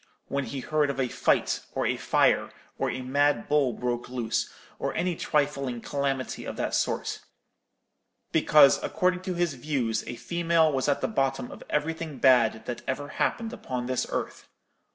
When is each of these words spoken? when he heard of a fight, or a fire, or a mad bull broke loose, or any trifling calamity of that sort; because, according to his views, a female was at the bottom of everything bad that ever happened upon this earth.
when 0.29 0.45
he 0.45 0.61
heard 0.61 0.89
of 0.89 0.99
a 0.99 1.07
fight, 1.07 1.59
or 1.75 1.85
a 1.85 1.95
fire, 1.95 2.51
or 2.79 2.89
a 2.89 3.01
mad 3.03 3.47
bull 3.47 3.71
broke 3.71 4.09
loose, 4.09 4.51
or 4.79 4.95
any 4.95 5.15
trifling 5.15 5.79
calamity 5.79 6.43
of 6.43 6.55
that 6.57 6.73
sort; 6.73 7.19
because, 8.31 8.81
according 8.81 9.21
to 9.21 9.35
his 9.35 9.53
views, 9.53 10.03
a 10.07 10.15
female 10.15 10.71
was 10.73 10.87
at 10.89 11.01
the 11.01 11.07
bottom 11.07 11.51
of 11.51 11.61
everything 11.69 12.17
bad 12.17 12.65
that 12.65 12.81
ever 12.87 13.09
happened 13.09 13.53
upon 13.53 13.85
this 13.85 14.07
earth. 14.09 14.47